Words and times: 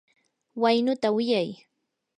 waynuta 0.61 1.07
wiyay. 1.15 1.49